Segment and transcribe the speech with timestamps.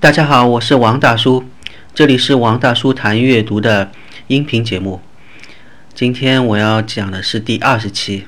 [0.00, 1.44] 大家好，我是王大叔，
[1.94, 3.92] 这里是王大叔谈阅读的
[4.28, 5.02] 音频节目。
[5.92, 8.24] 今天我要讲的是第二十期，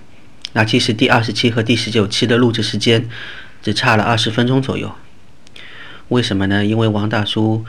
[0.52, 3.08] 那其实第二十期和第十九期的录制时间
[3.62, 4.92] 只差了二十分钟左右。
[6.08, 6.62] 为什么呢？
[6.62, 7.64] 因为王大叔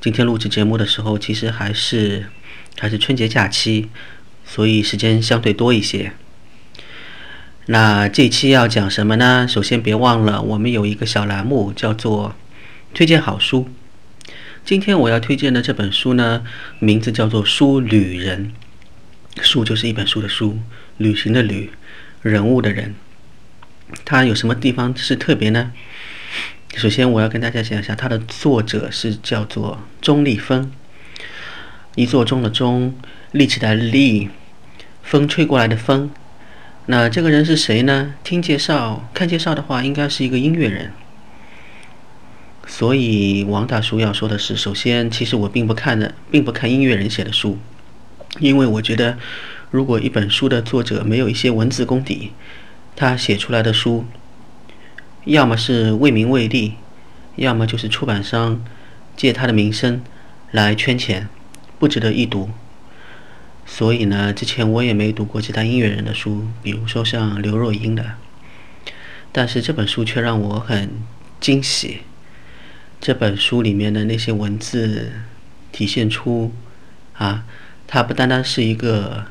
[0.00, 2.26] 今天录制节目的时候，其实还是
[2.78, 3.88] 还是春节假期，
[4.46, 6.12] 所以时间相对多一些。
[7.66, 9.48] 那这期要讲什么呢？
[9.48, 12.36] 首先别忘了，我们有一个小栏目叫做。
[12.94, 13.68] 推荐好书。
[14.64, 16.42] 今天我要推荐的这本书呢，
[16.78, 18.52] 名字叫做《书旅人》。
[19.42, 20.58] 书就是一本书的书，
[20.96, 21.70] 旅行的旅，
[22.22, 22.94] 人物的人。
[24.04, 25.72] 它有什么地方是特别呢？
[26.74, 30.70] 首先我要跟大家讲一下，它的作者是叫做钟立风。
[31.94, 32.94] 一座钟的钟，
[33.32, 34.28] 立起来的立，
[35.02, 36.10] 风吹过来的风。
[36.86, 38.14] 那这个人是谁呢？
[38.24, 40.92] 听介绍，看介绍的话，应该是一个音乐人。
[42.70, 47.58] 所以王大叔要说的是，首先，其实我并不看的，并不看音乐人写的书，
[48.38, 49.16] 因为我觉得，
[49.70, 52.32] 如果一本书的作者没有一些文字功底，
[52.94, 54.04] 他写出来的书，
[55.24, 56.74] 要么是为名为利，
[57.36, 58.62] 要么就是出版商
[59.16, 60.02] 借他的名声
[60.50, 61.26] 来圈钱，
[61.78, 62.50] 不值得一读。
[63.64, 68.12] 所以呢，之前我也没读过其他音乐人的书，比如说像刘若英的，
[69.32, 70.90] 但是这本书却让我很
[71.40, 72.02] 惊喜。
[73.00, 75.12] 这本书里面的那些文字，
[75.70, 76.52] 体现出，
[77.14, 77.44] 啊，
[77.86, 79.26] 他不单单是一个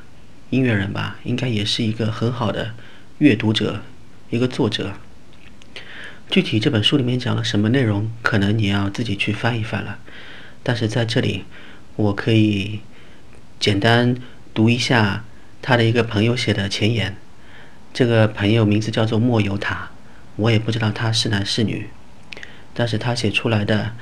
[0.50, 2.72] 音乐人吧，应该也是一个很好的
[3.18, 3.82] 阅读者，
[4.30, 4.94] 一个作者。
[6.30, 10.00] 具体这本书里面讲了什么内容，可能你要自己去翻一翻了。
[10.64, 11.44] 但是在这里，
[11.98, 12.80] 我可以
[13.60, 14.16] 简单
[14.54, 15.24] 读一下
[15.62, 17.18] 他的一个朋友写的前言。
[17.94, 19.90] 这个朋友名字叫做莫尤塔，
[20.38, 21.88] 我也不知道他是男是女。
[22.80, 23.94] 但是他写出来的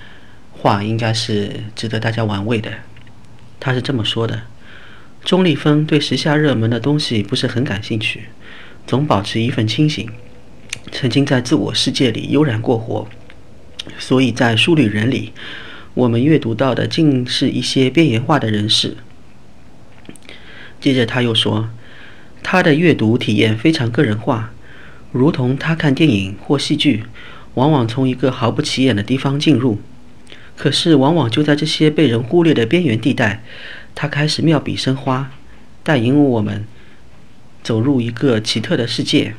[0.51, 2.69] 话应该是值得大家玩味的。
[3.57, 4.41] 他是这么说的：
[5.23, 8.25] 钟立风对时下热门的东西不是很感兴趣，
[8.85, 10.09] 总保持一份清醒，
[10.91, 13.07] 曾经在自我世界里悠然过活。
[13.97, 15.31] 所以在书旅人里，
[15.93, 18.97] 我们阅读到的尽是一些边缘化的人士。
[20.81, 21.69] 接着他又说，
[22.43, 24.51] 他的阅读体验非常个人化，
[25.13, 27.05] 如同他看电影或戏剧。
[27.55, 29.79] 往往从一个毫不起眼的地方进入，
[30.55, 33.43] 可是往往就在这些被人忽略的边缘地带，
[33.93, 35.31] 他开始妙笔生花，
[35.83, 36.65] 带引我们
[37.63, 39.35] 走入一个奇特的世界，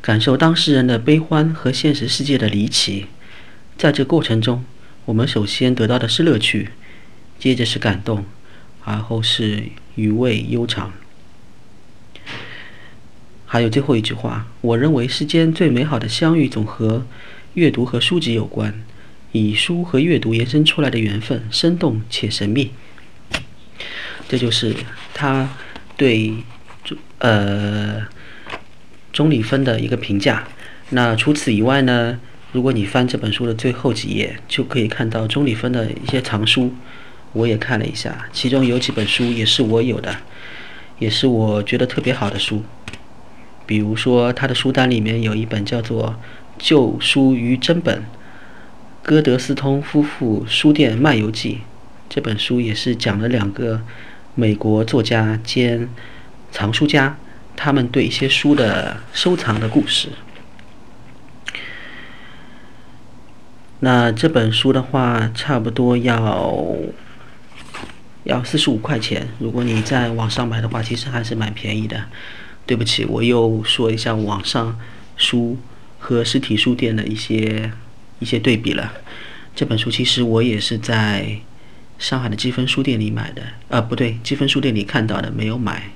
[0.00, 3.06] 感受当事人的悲欢和现实世界的离奇。
[3.78, 4.64] 在这过程中，
[5.06, 6.70] 我们首先得到的是乐趣，
[7.38, 8.24] 接着是感动，
[8.84, 9.64] 而后是
[9.94, 10.92] 余味悠长。
[13.52, 17.04] 还有最后一句话，我认为世间最美好的相遇总和
[17.52, 18.82] 阅读和书籍有关，
[19.32, 22.70] 以书和阅读延伸出来的缘分，生动且神秘。
[24.26, 24.74] 这就是
[25.12, 25.50] 他
[25.98, 26.32] 对
[27.18, 28.00] 呃
[29.12, 30.48] 钟立风的一个评价。
[30.88, 32.18] 那除此以外呢？
[32.52, 36.72] 如果你翻这本书的最后几页，就可以看到钟立风的一些藏书，
[37.34, 40.16] 我也看了一下，其中有几本书也是我有的，
[40.98, 42.64] 也是我觉得特别好的书。
[43.66, 46.10] 比如说，他的书单里面有一本叫做
[46.58, 47.98] 《旧书与真本》，
[49.02, 51.60] 歌德斯通夫妇书店漫游记。
[52.08, 53.80] 这本书也是讲了两个
[54.34, 55.88] 美国作家兼
[56.50, 57.16] 藏书家，
[57.56, 60.10] 他们对一些书的收藏的故事。
[63.80, 66.76] 那这本书的话，差不多要
[68.24, 69.26] 要四十五块钱。
[69.38, 72.04] 如果你在网上买的话，其实还是蛮便宜的。
[72.66, 74.78] 对不起，我又说一下网上
[75.16, 75.58] 书
[75.98, 77.72] 和实体书店的一些
[78.20, 78.92] 一些对比了。
[79.54, 81.38] 这本书其实我也是在
[81.98, 85.90] 上海的积分书店里买的，啊，不对，积分书店里看到的，没有买。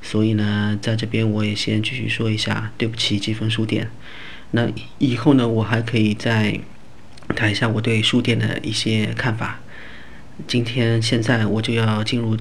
[0.00, 3.88] 所以呢，在这边我也先继续说一下，对不起，积分书店。
[4.50, 6.58] 那以后呢，我还可以再
[7.36, 9.60] 谈一下我对书店的一些看法。
[10.48, 12.36] 今天现在我就要进入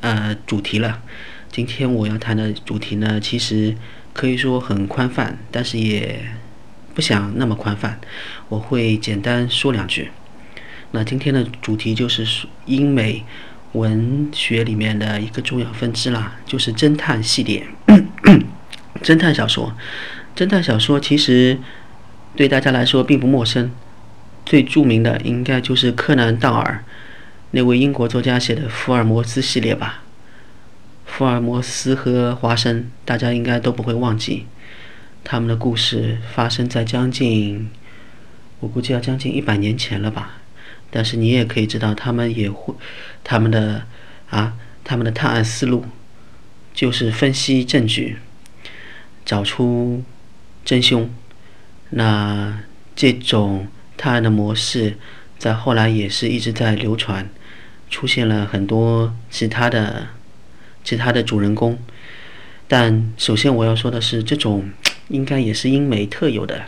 [0.00, 1.00] 呃主题了。
[1.52, 3.74] 今天我要谈的主题呢，其实
[4.12, 6.24] 可以说很宽泛，但是也
[6.94, 8.00] 不想那么宽泛。
[8.48, 10.10] 我会简单说两句。
[10.92, 13.24] 那今天的主题就是英美
[13.72, 17.66] 文学里面的一个重要分支啦，就是侦探系列。
[19.02, 19.74] 侦探小说，
[20.36, 21.58] 侦探小说其实
[22.36, 23.70] 对大家来说并不陌生。
[24.46, 26.84] 最著名的应该就是柯南·道尔
[27.50, 30.02] 那位英国作家写的福尔摩斯系列吧。
[31.20, 34.46] 福尔摩斯和华生，大家应该都不会忘记，
[35.22, 37.68] 他们的故事发生在将近
[38.60, 40.38] 我估计要将近一百年前了吧。
[40.90, 42.74] 但是你也可以知道，他们也会
[43.22, 43.82] 他们的
[44.30, 45.84] 啊，他们的探案思路
[46.72, 48.16] 就是分析证据，
[49.26, 50.02] 找出
[50.64, 51.10] 真凶。
[51.90, 52.60] 那
[52.96, 53.68] 这种
[53.98, 54.96] 探案的模式，
[55.38, 57.28] 在后来也是一直在流传，
[57.90, 60.06] 出现了很多其他的
[60.84, 61.78] 其他的主人公。
[62.68, 64.70] 但首先我要说的是，这种
[65.08, 66.62] 应该也是英美特有的，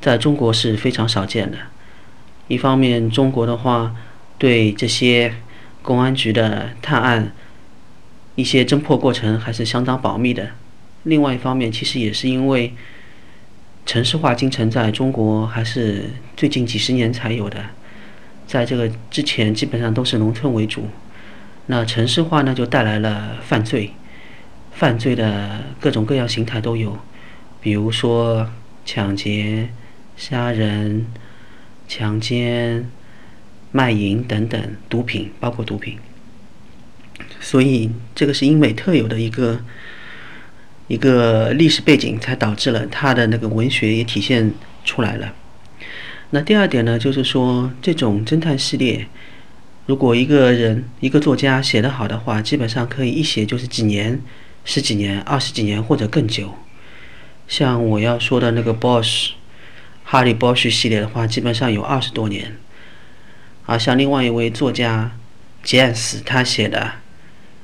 [0.00, 1.58] 在中国是非常少见的。
[2.48, 3.94] 一方面，中国的话
[4.38, 5.34] 对这些
[5.82, 7.32] 公安局的探案
[8.34, 10.50] 一些侦破过程还是相当保密的。
[11.04, 12.74] 另外一方面，其实也是因为
[13.84, 17.66] 城市化进程在中国还是最近几十年才有的，
[18.46, 20.88] 在这个之前基本上都是农村为主。
[21.66, 23.92] 那城市化呢，就带来了犯罪，
[24.72, 26.98] 犯罪的各种各样形态都有，
[27.60, 28.50] 比如说
[28.84, 29.70] 抢劫、
[30.16, 31.06] 杀人。
[31.92, 32.88] 强奸、
[33.72, 35.98] 卖淫等等毒品，包括毒品。
[37.40, 39.60] 所以这个是英美特有的一个
[40.86, 44.52] 一个历史背景，才导致了他的那个文学也体现
[44.84, 45.34] 出来了。
[46.30, 49.08] 那第二点呢，就是说这种侦探系列，
[49.90, 54.20] 如果一个人一个作家写得好的话，基本上可以一写就是几年、
[54.64, 56.54] 十几年、二十几年或者更久。
[57.48, 59.30] 像我要说的那个 Bosch，
[60.04, 62.56] 哈利·波什系列的话，基本上有二十多年。
[63.66, 65.10] 而像另外一位作家
[65.64, 66.92] 杰恩斯他写的，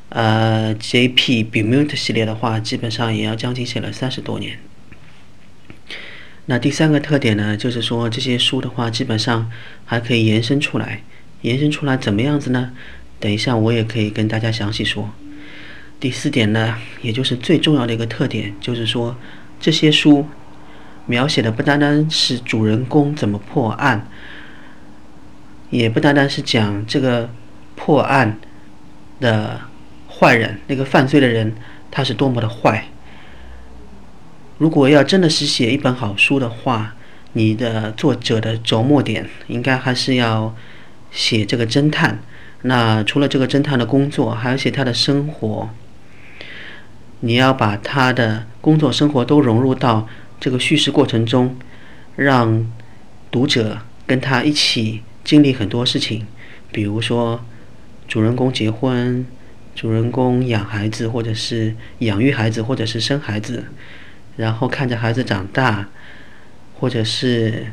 [0.08, 1.44] 呃，J.P.
[1.44, 4.58] Beaumont 系列的话，基本上也要将近写了三十多年。
[6.46, 9.48] 那第三个特点呢，就是说这些书的话，基本上
[9.84, 11.04] 还可以延伸出来。
[11.46, 12.72] 延伸出来怎么样子呢？
[13.20, 15.08] 等一下我也可以跟大家详细说。
[16.00, 19.16] 第四点呢，也就是最重要的一个特点，就是说
[19.60, 20.26] 这些书。
[21.08, 24.08] 描写的不单单是主人公怎么破案，
[25.70, 27.30] 也不单单是讲这个
[27.76, 28.40] 破案
[29.20, 29.60] 的
[30.10, 31.54] 坏人，那个犯罪的人
[31.92, 32.88] 他是多么的坏。
[34.58, 36.96] 如果要真的是写一本好书的话，
[37.34, 40.56] 你的作者的着墨点应该还是要
[41.16, 42.20] 写这个侦探。
[42.62, 45.70] 那除了这个侦探的工作，还要写他的生活。
[47.20, 50.06] 你要把他的工作生活都融入到。
[50.38, 51.56] 这个叙事过程中，
[52.14, 52.70] 让
[53.30, 56.26] 读者跟他一起经历很多事情，
[56.70, 57.42] 比如说
[58.06, 59.24] 主人公结婚，
[59.74, 63.64] 主人公养孩子，或者是养育孩子，或者是生孩子，
[64.36, 65.88] 然后看着孩子长大，
[66.78, 67.68] 或者是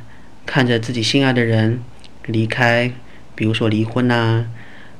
[0.45, 1.81] 看着自己心爱的人
[2.27, 2.93] 离开，
[3.35, 4.45] 比如说离婚呐，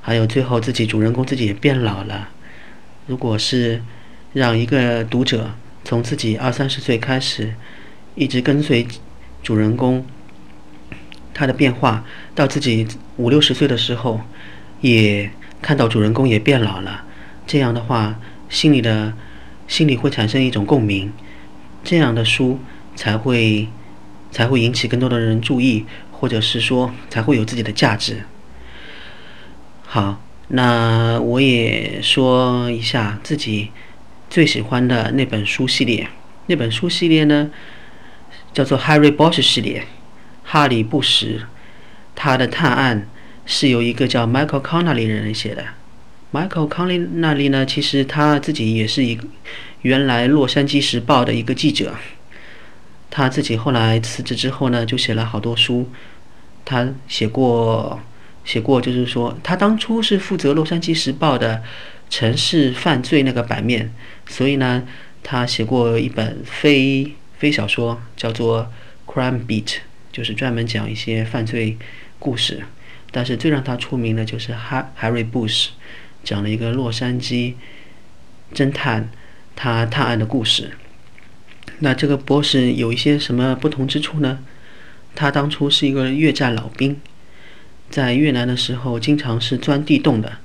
[0.01, 2.30] 还有最后自己主人公自己也变老了。
[3.07, 3.81] 如果是
[4.33, 5.51] 让一个读者。
[5.85, 7.56] 从自己二三十岁开始，
[8.15, 8.88] 一直跟随
[9.44, 10.06] 主人公
[11.33, 12.88] 他的变化，到自己
[13.18, 14.21] 五六十岁的时候，
[14.80, 15.30] 也
[15.62, 17.03] 看到主人公也变老了。
[17.45, 19.13] 这样的话，心里的
[19.68, 21.12] 心里会产生一种共鸣，
[21.83, 22.59] 这样的书
[22.95, 23.68] 才会
[24.31, 25.85] 才会引起更多的人注意，
[26.23, 28.23] 或者是说才会有自己的价值。
[29.83, 33.71] 好，那我也说一下自己。
[34.29, 36.07] 最喜欢的那本书系列，
[36.45, 37.51] 那本书系列呢，
[38.53, 39.85] 叫做《Harry Bosch》系列，
[40.45, 41.42] 哈利·布什，
[42.15, 43.06] 他的探案
[43.45, 45.65] 是由一个叫 Michael Connelly 的人写的。
[46.31, 49.27] Michael Connelly 呢，其实他自己也是一个
[49.81, 51.94] 原来《洛杉矶时报》的一个记者，
[53.13, 55.87] 他自己后来辞职之后呢，就写了好多书。
[56.65, 57.99] 他写过，
[58.43, 61.61] 写过，就是说，他当初是负责《洛杉矶时报》的。
[62.09, 63.91] 城市犯罪那个版面，
[64.27, 64.83] 所以呢，
[65.23, 68.69] 他写过一本非非小说，叫做
[69.11, 69.65] 《Crime Beat》，
[70.11, 71.75] 就是专门讲一些犯罪
[72.19, 72.61] 故事。
[73.09, 75.65] 但是最让他出名的就是《哈 Harry Bush》，
[76.23, 77.53] 讲了一个洛杉矶
[78.53, 79.09] 侦探
[79.55, 80.69] 他探案的故事。
[81.83, 84.40] 那这个博士有一些什么不同之处呢？
[85.13, 86.95] 他当初是一个越战老兵，
[87.90, 90.37] 在越南的时候经常是钻地洞的。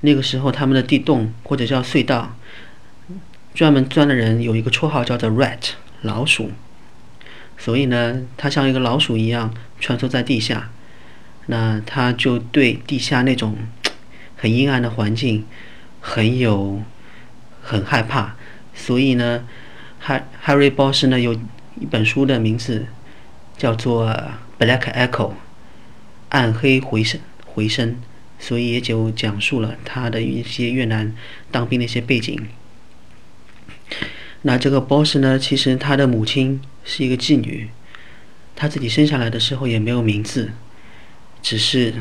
[0.00, 2.34] 那个时候，他们的地洞或者叫隧道，
[3.54, 6.52] 专门钻的人有一个绰号叫做 “rat” 老鼠，
[7.58, 10.70] 所以呢，他像一个老鼠一样穿梭在地下。
[11.50, 13.58] 那他就对地下那种
[14.36, 15.44] 很阴暗的环境
[16.00, 16.82] 很有
[17.60, 18.36] 很害怕，
[18.74, 19.44] 所以呢
[20.04, 22.86] ，Harry Harry 博士呢有一本书的名字
[23.56, 24.06] 叫做
[24.58, 25.30] 《Black Echo》
[26.28, 27.96] 暗黑回声回声。
[28.40, 31.12] 所以也就讲述了他的一些越南
[31.50, 32.40] 当兵的一些背景。
[34.42, 37.68] 那这个 boss 呢，其实他的母亲是一个妓女，
[38.54, 40.52] 他自己生下来的时候也没有名字，
[41.42, 41.94] 只是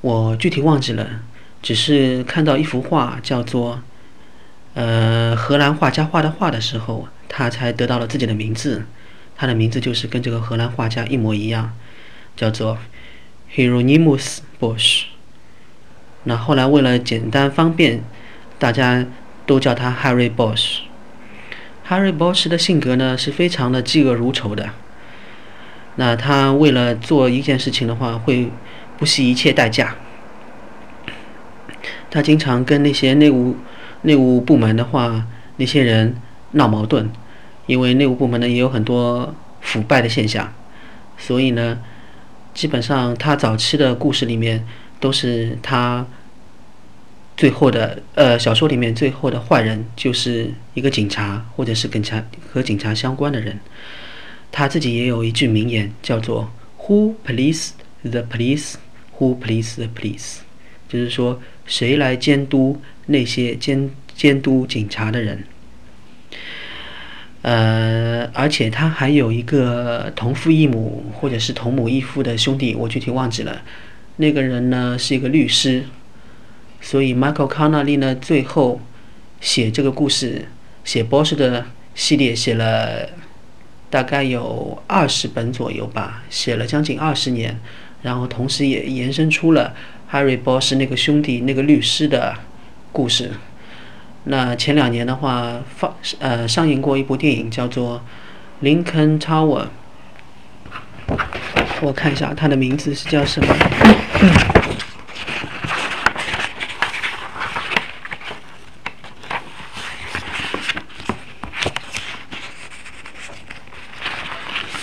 [0.00, 1.22] 我具体忘记了，
[1.62, 3.80] 只是看到一幅画叫做
[4.74, 5.03] 呃
[5.44, 8.86] 荷兰画家画的画的时候，他才得到了自己的名字。
[9.36, 11.76] 他的名字就是跟这个荷兰画家一模一样，
[12.34, 12.78] 叫做
[13.54, 15.02] Hieronymus Bosch。
[16.22, 18.02] 那后来为了简单方便，
[18.58, 19.04] 大家
[19.44, 20.78] 都叫他 Harry Bosch。
[21.90, 24.70] Harry Bosch 的性格呢是非常的嫉恶如仇的。
[25.96, 28.48] 那他为了做一件事情的话，会
[28.96, 29.96] 不惜一切代价。
[32.10, 33.58] 他经常跟那些内务
[34.00, 36.16] 内务部门的话，那些人
[36.52, 37.08] 闹矛盾，
[37.66, 40.52] 因为内务部门呢也有很多腐败的现象，
[41.18, 41.78] 所以呢，
[42.52, 44.66] 基本上他早期的故事里面
[45.00, 46.06] 都是他。
[47.36, 53.58] 最后的呃，小说里面最后的坏人就是一个警察，或者是跟察和警察相关的人。
[54.52, 57.70] 他自己也有一句名言，叫做 “Who police
[58.04, 58.74] the police?
[59.18, 60.36] Who police the police?”
[60.88, 65.44] 就是说，谁来监督那些监监督警察的人？
[67.42, 73.60] 呃，而且他还有一个同父异母或者是同母异父的兄弟，我具体忘记了。
[74.16, 75.84] 那个人呢，是一个律师。
[76.80, 78.80] 所以，Michael Connelly 呢，最后
[79.40, 80.46] 写这个故事，
[80.84, 83.08] 写波士的系列，写了
[83.88, 87.58] 大概有二十本左右吧，写了将近二十年，
[88.02, 89.74] 然后同时也延伸出了
[90.10, 92.34] Harry 波士那个兄弟那个律师的
[92.92, 93.32] 故事。
[94.26, 98.02] 那前两年的话，放呃上映过一部电影，叫做
[98.64, 99.66] 《Lincoln Tower》，
[101.82, 103.54] 我看一下它的名字是叫什么。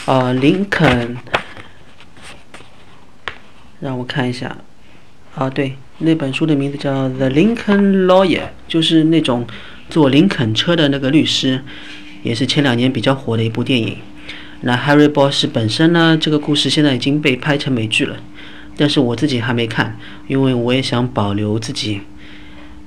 [0.05, 1.17] 啊，林肯，
[3.79, 4.57] 让我看一下。
[5.35, 9.45] 啊，对，那本书的名字叫《The Lincoln Lawyer》，就是那种
[9.89, 11.61] 坐林肯车的那个律师，
[12.23, 13.97] 也是前两年比较火的一部电影。
[14.61, 18.17] 那 Harry Bosch 本身呢，这个故事现在已经被拍成美剧了，
[18.77, 22.01] 但是我自己还没看，因为我也想保留自己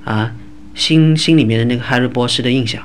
[0.03, 0.33] 啊
[0.73, 2.83] 心心里面的那个 Harry Bosch 的印象。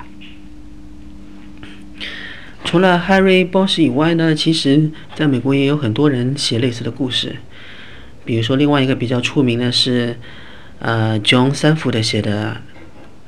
[2.65, 7.37] 除了 Harry Bosch 以外呢，其实在美国也有很多人写类似的故事。
[8.25, 10.17] 比如说，另外一个比较出名的是，
[10.79, 12.61] 呃，John Sanford 写的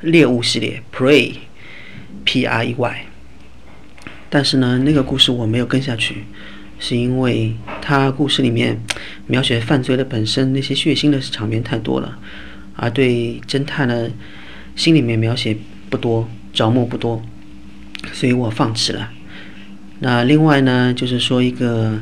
[0.00, 3.06] 猎物系列 Prey，P-R-E-Y。
[4.28, 6.24] 但是呢，那个故事我没有跟下去，
[6.78, 8.78] 是因为他故事里面
[9.26, 12.18] 描写犯罪的本身那些血腥的场面太多了，
[12.76, 14.10] 而对侦探呢，
[14.74, 15.56] 心里面描写
[15.90, 17.22] 不多，着墨不多，
[18.12, 19.10] 所以我放弃了。
[20.00, 21.98] 那另外呢，就是说一个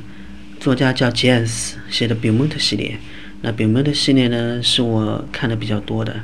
[0.60, 2.98] 作家叫杰恩斯写的《比蒙特》系列。
[3.40, 6.20] 那《比蒙特》系列呢，是我看的比较多的。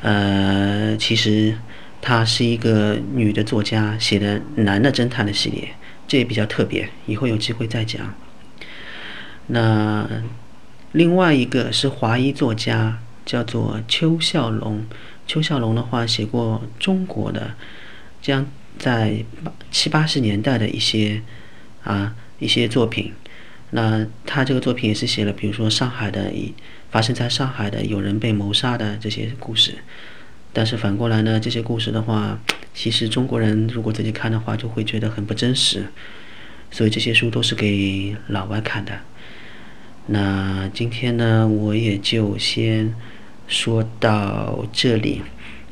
[0.00, 1.56] 呃，其实
[2.00, 5.68] 她是一个女的作家写的男的侦探的系列，
[6.08, 8.12] 这也比较特别，以后有机会再讲。
[9.46, 10.04] 那
[10.90, 14.84] 另外一个是华裔作家，叫做邱孝龙。
[15.28, 17.54] 邱孝龙的话写过中国的
[18.20, 18.44] 将。
[18.78, 19.22] 在
[19.70, 21.22] 七八十年代的一些
[21.84, 23.12] 啊一些作品，
[23.70, 26.52] 那他这个作品也是写了，比如说上海的一
[26.90, 29.74] 发生在上海的有人被谋杀的这些故事。
[30.52, 32.40] 但是反过来呢，这些故事的话，
[32.74, 35.86] 其实中国人如果自己看的话，就会觉得很不真实。
[36.72, 38.92] 所以这些书都是给老外看的。
[40.08, 42.92] 那今天呢，我也就先
[43.46, 45.22] 说到这里。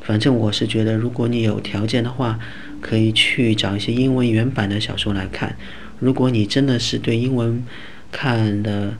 [0.01, 2.39] 反正我是觉得，如果你有条件的话。
[2.81, 5.55] 可以去找一些英文原版的小说来看。
[6.01, 7.63] 如果你真的是对英文
[8.11, 8.97] 看的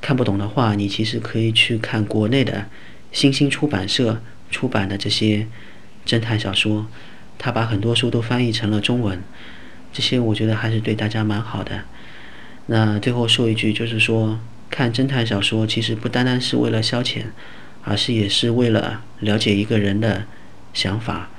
[0.00, 2.66] 看不懂的话，你其实可以去看国内的
[3.12, 5.46] 新星出版社出版的这些
[6.04, 6.86] 侦探小说，
[7.38, 9.22] 他把很多书都翻译成了中文，
[9.92, 11.84] 这些我觉得还是对大家蛮好的。
[12.66, 17.26] 那最后说一句，就是说看侦探小说其实不单单是为了消遣，
[17.84, 20.24] 而是也是为了了解一个人的
[20.74, 21.30] 想法。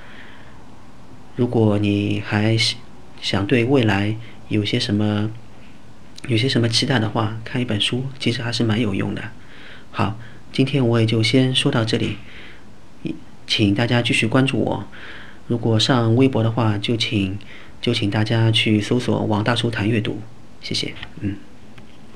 [1.36, 2.58] 如果你还
[3.22, 4.16] 想对未来
[4.50, 5.30] 有些什么
[6.28, 9.22] 有些什么期待的话，看一本书其实还是蛮有用的。
[9.92, 10.20] 好，
[10.52, 12.18] 今天我也就先说到这里，
[13.46, 14.88] 请大家继续关注我。
[15.48, 17.38] 如果上微博的话，就请
[17.82, 20.22] 就请大家去搜索“王大叔谈阅读”，
[20.62, 21.47] 谢谢，嗯。